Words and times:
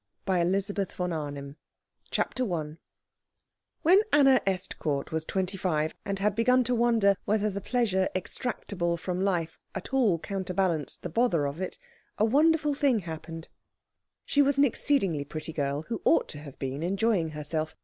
WILHELM 0.27 0.51
BUSCH. 0.53 0.65
THE 0.65 0.73
BENEFACTRESS 0.73 1.53
CHAPTER 2.09 2.51
I 2.55 2.77
When 3.83 4.01
Anna 4.11 4.41
Estcourt 4.47 5.11
was 5.11 5.23
twenty 5.25 5.57
five, 5.57 5.93
and 6.03 6.17
had 6.17 6.33
begun 6.35 6.63
to 6.63 6.73
wonder 6.73 7.15
whether 7.25 7.51
the 7.51 7.61
pleasure 7.61 8.09
extractable 8.15 8.97
from 8.97 9.21
life 9.23 9.59
at 9.75 9.93
all 9.93 10.17
counterbalanced 10.17 11.03
the 11.03 11.09
bother 11.09 11.45
of 11.45 11.61
it, 11.61 11.77
a 12.17 12.25
wonderful 12.25 12.73
thing 12.73 12.97
happened. 13.01 13.47
She 14.25 14.41
was 14.41 14.57
an 14.57 14.65
exceedingly 14.65 15.23
pretty 15.23 15.53
girl, 15.53 15.83
who 15.83 16.01
ought 16.03 16.27
to 16.29 16.39
have 16.39 16.57
been 16.57 16.81
enjoying 16.81 17.29
herself. 17.29 17.75